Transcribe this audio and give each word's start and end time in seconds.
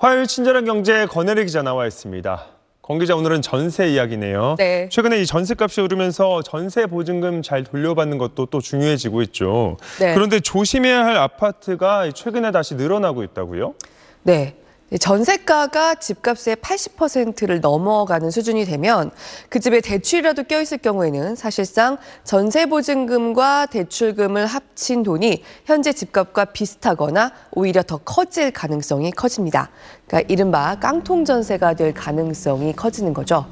화요일 0.00 0.26
친절한 0.26 0.64
경제 0.64 1.04
권혜리 1.04 1.44
기자 1.44 1.60
나와 1.60 1.86
있습니다. 1.86 2.46
권 2.80 2.98
기자 2.98 3.14
오늘은 3.14 3.42
전세 3.42 3.86
이야기네요. 3.90 4.54
네. 4.56 4.88
최근에 4.90 5.20
이 5.20 5.26
전세값이 5.26 5.82
오르면서 5.82 6.40
전세 6.40 6.86
보증금 6.86 7.42
잘 7.42 7.64
돌려받는 7.64 8.16
것도 8.16 8.46
또 8.46 8.62
중요해지고 8.62 9.20
있죠. 9.24 9.76
네. 9.98 10.14
그런데 10.14 10.40
조심해야 10.40 11.04
할 11.04 11.18
아파트가 11.18 12.10
최근에 12.12 12.50
다시 12.50 12.76
늘어나고 12.76 13.22
있다고요? 13.24 13.74
네. 14.22 14.56
전세가가 14.98 15.96
집값의 15.96 16.56
80%를 16.56 17.60
넘어가는 17.60 18.30
수준이 18.30 18.64
되면 18.64 19.10
그 19.48 19.60
집에 19.60 19.80
대출이라도 19.80 20.44
껴있을 20.44 20.78
경우에는 20.78 21.36
사실상 21.36 21.98
전세보증금과 22.24 23.66
대출금을 23.66 24.46
합친 24.46 25.02
돈이 25.02 25.44
현재 25.64 25.92
집값과 25.92 26.46
비슷하거나 26.46 27.32
오히려 27.52 27.82
더 27.82 27.98
커질 27.98 28.50
가능성이 28.50 29.12
커집니다. 29.12 29.70
그러니까 30.06 30.32
이른바 30.32 30.76
깡통 30.80 31.24
전세가 31.24 31.74
될 31.74 31.94
가능성이 31.94 32.74
커지는 32.74 33.14
거죠. 33.14 33.46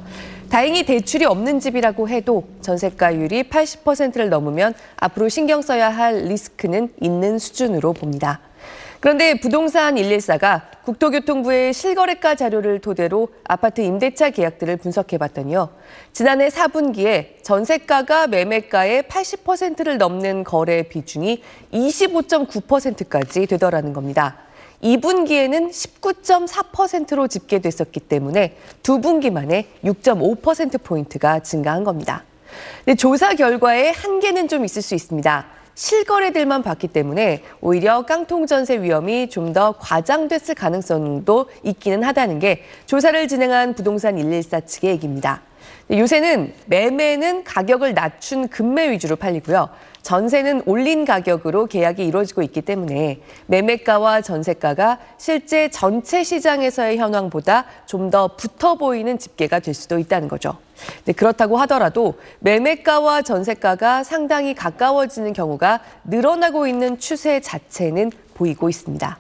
다행히 0.51 0.85
대출이 0.87 1.25
없는 1.27 1.61
집이라고 1.61 2.09
해도 2.09 2.49
전세가율이 2.63 3.51
80%를 3.51 4.31
넘으면 4.31 4.73
앞으로 4.97 5.29
신경 5.29 5.61
써야 5.61 5.91
할 5.91 6.25
리스크는 6.25 6.95
있는 7.01 7.39
수준으로 7.39 7.93
봅니다. 7.93 8.41
그런데 9.01 9.35
부동산 9.39 9.95
114가 9.95 10.63
국토교통부의 10.85 11.73
실거래가 11.73 12.35
자료를 12.35 12.81
토대로 12.81 13.29
아파트 13.45 13.81
임대차 13.81 14.31
계약들을 14.31 14.77
분석해봤더니요. 14.79 15.69
지난해 16.13 16.49
4분기에 16.49 17.45
전세가가 17.45 18.27
매매가의 18.27 19.05
80%를 19.05 19.99
넘는 19.99 20.43
거래 20.43 20.83
비중이 20.83 21.43
25.9%까지 21.73 23.47
되더라는 23.47 23.93
겁니다. 23.93 24.37
2분기에는 24.83 25.71
19.4%로 25.71 27.29
집계됐었기 27.29 28.01
때문에 28.01 28.57
두 28.83 29.01
분기 29.01 29.31
만에 29.31 29.69
6.5%포인트가 29.85 31.41
증가한 31.41 31.85
겁니다. 31.85 32.25
조사 32.97 33.35
결과에 33.35 33.91
한계는 33.91 34.49
좀 34.49 34.65
있을 34.65 34.83
수 34.83 34.95
있습니다. 34.95 35.47
실거래들만 35.79 36.65
봤기 36.65 36.89
때문에 36.89 37.45
오히려 37.61 38.03
깡통 38.03 38.47
전세 38.47 38.83
위험이 38.83 39.29
좀 39.31 39.49
더 39.49 39.73
과장됐을 39.79 40.55
가능성도 40.55 41.47
있기는 41.63 42.05
하다는 42.05 42.39
게 42.39 42.63
조사를 42.85 43.27
진행한 43.29 43.73
부동산 43.75 44.17
114 44.17 44.61
측의 44.61 44.91
얘기입니다. 44.91 45.41
요새는 45.91 46.53
매매는 46.67 47.45
가격을 47.45 47.95
낮춘 47.95 48.49
금매 48.49 48.91
위주로 48.91 49.17
팔리고요. 49.17 49.69
전세는 50.03 50.63
올린 50.65 51.05
가격으로 51.05 51.67
계약이 51.67 52.07
이루어지고 52.07 52.43
있기 52.43 52.63
때문에 52.63 53.21
매매가와 53.47 54.23
전세가가 54.23 54.99
실제 55.19 55.69
전체 55.69 56.25
시장에서의 56.25 56.97
현황보다 56.99 57.65
좀 57.87 58.09
더 58.11 58.29
붙어 58.29 58.75
보이는 58.77 59.19
집계가 59.19 59.59
될 59.61 59.75
수도 59.75 59.99
있다는 59.99 60.29
거죠. 60.29 60.57
네, 61.05 61.13
그렇다고 61.13 61.57
하더라도 61.59 62.15
매매가와 62.41 63.23
전세가가 63.23 64.05
상당히 64.05 64.55
가까워지는 64.55 65.33
경우가 65.33 65.81
늘어나고 66.05 66.67
있는 66.67 66.99
추세 66.99 67.41
자체는 67.41 68.11
보이고 68.35 68.69
있습니다. 68.69 69.19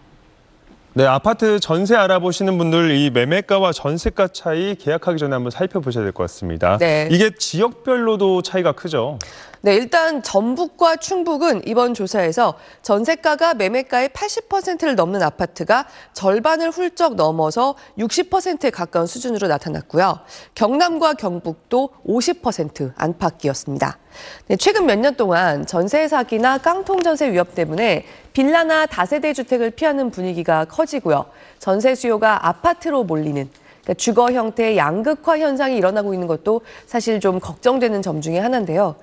네, 0.98 1.06
아파트 1.06 1.60
전세 1.60 1.94
알아보시는 1.94 2.58
분들 2.58 2.90
이 2.90 3.10
매매가와 3.10 3.70
전세가 3.70 4.26
차이 4.32 4.74
계약하기 4.74 5.16
전에 5.16 5.32
한번 5.32 5.52
살펴보셔야 5.52 6.02
될 6.02 6.12
것 6.12 6.24
같습니다. 6.24 6.76
네. 6.78 7.06
이게 7.12 7.30
지역별로도 7.30 8.42
차이가 8.42 8.72
크죠. 8.72 9.20
네, 9.60 9.76
일단 9.76 10.24
전북과 10.24 10.96
충북은 10.96 11.62
이번 11.66 11.94
조사에서 11.94 12.54
전세가가 12.82 13.54
매매가의 13.54 14.08
80%를 14.08 14.96
넘는 14.96 15.22
아파트가 15.22 15.86
절반을 16.14 16.70
훌쩍 16.70 17.14
넘어서 17.14 17.76
60%에 17.98 18.70
가까운 18.70 19.06
수준으로 19.06 19.46
나타났고요. 19.46 20.18
경남과 20.56 21.14
경북도 21.14 21.90
50% 22.08 22.92
안팎이었습니다. 22.96 23.98
네, 24.48 24.56
최근 24.56 24.86
몇 24.86 24.98
년 24.98 25.14
동안 25.14 25.64
전세 25.64 26.08
사기나 26.08 26.58
깡통 26.58 27.02
전세 27.02 27.30
위협 27.30 27.54
때문에 27.54 28.04
빌라나 28.38 28.86
다세대 28.86 29.32
주택을 29.32 29.72
피하는 29.72 30.12
분위기가 30.12 30.64
커지고요. 30.66 31.24
전세 31.58 31.96
수요가 31.96 32.46
아파트로 32.46 33.02
몰리는 33.02 33.50
그러니까 33.82 33.94
주거 33.94 34.30
형태의 34.30 34.76
양극화 34.76 35.40
현상이 35.40 35.76
일어나고 35.76 36.14
있는 36.14 36.28
것도 36.28 36.60
사실 36.86 37.18
좀 37.18 37.40
걱정되는 37.40 38.00
점 38.00 38.20
중에 38.20 38.38
하나인데요. 38.38 38.94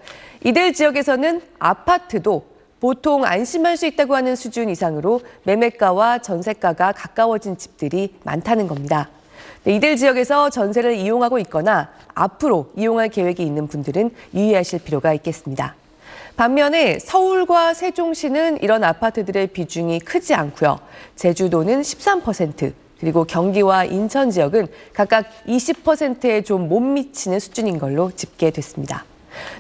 이들 0.45 0.71
지역에서는 0.71 1.41
아파트도 1.59 2.45
보통 2.79 3.25
안심할 3.25 3.75
수 3.75 3.85
있다고 3.87 4.15
하는 4.15 4.37
수준 4.37 4.69
이상으로 4.69 5.19
매매가와 5.43 6.19
전세가가 6.19 6.93
가까워진 6.93 7.57
집들이 7.57 8.15
많다는 8.23 8.67
겁니다. 8.67 9.09
네, 9.65 9.75
이들 9.75 9.97
지역에서 9.97 10.49
전세를 10.49 10.95
이용하고 10.95 11.39
있거나 11.39 11.89
앞으로 12.13 12.71
이용할 12.77 13.09
계획이 13.09 13.43
있는 13.43 13.67
분들은 13.67 14.11
유의하실 14.33 14.79
필요가 14.85 15.13
있겠습니다. 15.13 15.75
반면에 16.35 16.99
서울과 16.99 17.73
세종시는 17.73 18.61
이런 18.61 18.83
아파트들의 18.83 19.47
비중이 19.47 19.99
크지 20.01 20.33
않고요. 20.33 20.79
제주도는 21.15 21.81
13%, 21.81 22.73
그리고 22.99 23.23
경기와 23.23 23.85
인천 23.85 24.31
지역은 24.31 24.67
각각 24.93 25.25
20%에 25.47 26.41
좀 26.41 26.67
못 26.67 26.79
미치는 26.81 27.39
수준인 27.39 27.79
걸로 27.79 28.11
집계됐습니다. 28.11 29.05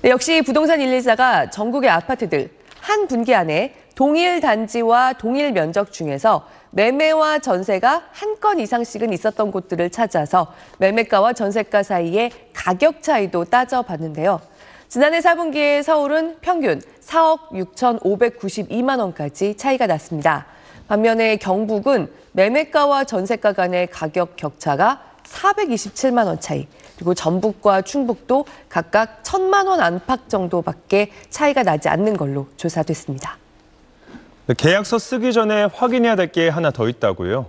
네, 0.01 0.09
역시 0.09 0.41
부동산 0.41 0.79
114가 0.79 1.51
전국의 1.51 1.89
아파트들 1.89 2.49
한 2.81 3.07
분기 3.07 3.33
안에 3.33 3.73
동일 3.95 4.41
단지와 4.41 5.13
동일 5.13 5.51
면적 5.53 5.91
중에서 5.93 6.47
매매와 6.71 7.39
전세가 7.39 8.03
한 8.11 8.35
건 8.41 8.59
이상씩은 8.59 9.11
있었던 9.13 9.49
곳들을 9.51 9.89
찾아서 9.89 10.53
매매가와 10.77 11.33
전세가 11.33 11.81
사이의 11.83 12.31
가격 12.53 13.01
차이도 13.01 13.45
따져봤는데요. 13.45 14.39
지난해 14.87 15.19
4분기에 15.19 15.83
서울은 15.83 16.37
평균 16.41 16.81
4억 17.01 17.49
6,592만 17.51 18.99
원까지 18.99 19.57
차이가 19.57 19.87
났습니다. 19.87 20.45
반면에 20.87 21.37
경북은 21.37 22.09
매매가와 22.33 23.05
전세가 23.05 23.53
간의 23.53 23.87
가격 23.87 24.35
격차가 24.37 25.01
427만 25.23 26.27
원 26.27 26.39
차이, 26.39 26.67
그리고 26.95 27.13
전북과 27.15 27.81
충북도 27.81 28.45
각각 28.69 29.23
1천만 29.23 29.67
원 29.67 29.81
안팎 29.81 30.29
정도밖에 30.29 31.11
차이가 31.29 31.63
나지 31.63 31.89
않는 31.89 32.15
걸로 32.15 32.47
조사됐습니다. 32.57 33.37
네, 34.45 34.53
계약서 34.55 34.99
쓰기 34.99 35.33
전에 35.33 35.63
확인해야 35.73 36.15
될 36.15 36.31
게 36.31 36.47
하나 36.49 36.69
더 36.69 36.87
있다고요. 36.87 37.47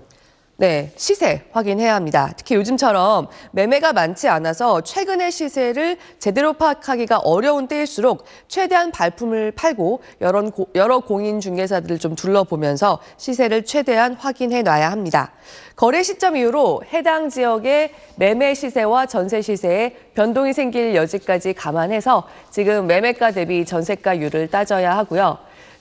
네, 0.58 0.90
시세 0.96 1.42
확인해야 1.52 1.94
합니다. 1.94 2.32
특히 2.34 2.54
요즘처럼 2.54 3.28
매매가 3.50 3.92
많지 3.92 4.26
않아서 4.28 4.80
최근의 4.80 5.30
시세를 5.30 5.98
제대로 6.18 6.54
파악하기가 6.54 7.18
어려운 7.18 7.68
때일수록 7.68 8.24
최대한 8.48 8.90
발품을 8.90 9.52
팔고 9.52 10.00
여러, 10.22 10.42
고, 10.48 10.68
여러 10.74 11.00
공인 11.00 11.40
중개사들을 11.40 11.98
좀 11.98 12.14
둘러보면서 12.14 13.00
시세를 13.18 13.66
최대한 13.66 14.14
확인해 14.14 14.62
놔야 14.62 14.90
합니다. 14.90 15.32
거래 15.76 16.02
시점 16.02 16.38
이후로 16.38 16.84
해당 16.90 17.28
지역의 17.28 17.92
매매 18.16 18.54
시세와 18.54 19.04
전세 19.04 19.42
시세에 19.42 19.94
변동이 20.14 20.54
생길 20.54 20.94
여지까지 20.94 21.52
감안해서 21.52 22.26
지금 22.48 22.86
매매가 22.86 23.32
대비 23.32 23.66
전세가율을 23.66 24.48
따져야 24.48 24.96
하고요. 24.96 25.36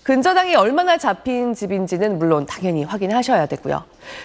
근저당이 0.06 0.54
얼마나 0.54 1.00
잡힌 1.00 1.56
집인지는 1.56 2.20
물론 2.20 2.46
당연히 2.46 2.84
확인하셔야 2.84 3.48
되고요. 3.48 3.84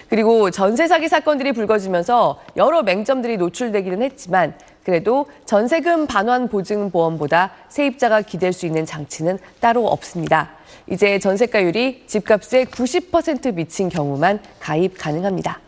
그리고 0.09 0.51
전세 0.51 0.87
사기 0.87 1.07
사건들이 1.07 1.53
불거지면서 1.53 2.39
여러 2.55 2.83
맹점들이 2.83 3.37
노출되기는 3.37 4.03
했지만 4.03 4.53
그래도 4.83 5.25
전세금 5.45 6.05
반환 6.05 6.49
보증 6.49 6.91
보험보다 6.91 7.53
세입자가 7.69 8.21
기댈 8.21 8.53
수 8.53 8.67
있는 8.67 8.85
장치는 8.85 9.39
따로 9.59 9.87
없습니다. 9.87 10.51
이제 10.85 11.17
전세가율이 11.17 12.03
집값의 12.05 12.67
90% 12.67 13.55
미친 13.55 13.89
경우만 13.89 14.39
가입 14.59 14.99
가능합니다. 14.99 15.61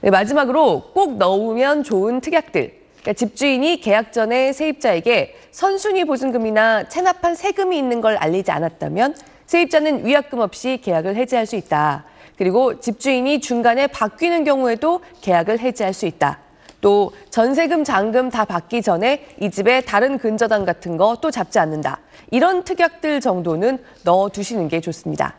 네, 0.00 0.08
마지막으로 0.08 0.92
꼭 0.94 1.18
넣으면 1.18 1.82
좋은 1.82 2.22
특약들. 2.22 2.72
그러니까 3.02 3.12
집주인이 3.12 3.82
계약 3.82 4.14
전에 4.14 4.54
세입자에게 4.54 5.36
선순위 5.50 6.06
보증금이나 6.06 6.88
체납한 6.88 7.34
세금이 7.34 7.76
있는 7.76 8.00
걸 8.00 8.16
알리지 8.16 8.50
않았다면 8.50 9.14
세입자는 9.48 10.04
위약금 10.04 10.40
없이 10.40 10.78
계약을 10.82 11.16
해지할 11.16 11.46
수 11.46 11.56
있다. 11.56 12.04
그리고 12.36 12.78
집주인이 12.80 13.40
중간에 13.40 13.86
바뀌는 13.86 14.44
경우에도 14.44 15.00
계약을 15.22 15.58
해지할 15.58 15.94
수 15.94 16.04
있다. 16.06 16.38
또 16.82 17.12
전세금, 17.30 17.82
잔금 17.82 18.28
다 18.30 18.44
받기 18.44 18.82
전에 18.82 19.26
이 19.40 19.50
집에 19.50 19.80
다른 19.80 20.18
근저당 20.18 20.64
같은 20.66 20.96
거 20.98 21.16
또 21.22 21.30
잡지 21.30 21.58
않는다. 21.58 21.98
이런 22.30 22.62
특약들 22.62 23.20
정도는 23.22 23.78
넣어 24.04 24.28
두시는 24.28 24.68
게 24.68 24.80
좋습니다. 24.82 25.34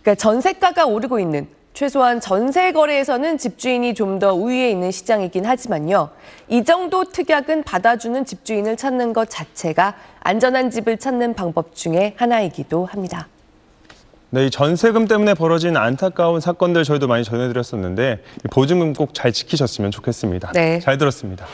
그러니까 0.00 0.14
전세가가 0.14 0.86
오르고 0.86 1.20
있는 1.20 1.46
최소한 1.74 2.20
전세 2.20 2.72
거래에서는 2.72 3.36
집주인이 3.36 3.92
좀 3.94 4.18
더 4.18 4.32
우위에 4.34 4.70
있는 4.70 4.90
시장이긴 4.90 5.44
하지만요. 5.44 6.08
이 6.48 6.64
정도 6.64 7.04
특약은 7.04 7.64
받아주는 7.64 8.24
집주인을 8.24 8.76
찾는 8.78 9.12
것 9.12 9.28
자체가 9.28 9.94
안전한 10.20 10.70
집을 10.70 10.96
찾는 10.96 11.34
방법 11.34 11.74
중에 11.74 12.14
하나이기도 12.16 12.86
합니다. 12.86 13.28
네, 14.34 14.46
이 14.46 14.50
전세금 14.50 15.08
때문에 15.08 15.34
벌어진 15.34 15.76
안타까운 15.76 16.40
사건들 16.40 16.84
저희도 16.84 17.06
많이 17.06 17.22
전해드렸었는데 17.22 18.22
이 18.44 18.48
보증금 18.50 18.94
꼭 18.94 19.12
잘 19.12 19.30
지키셨으면 19.30 19.90
좋겠습니다. 19.90 20.52
네. 20.52 20.80
잘 20.80 20.96
들었습니다. 20.96 21.44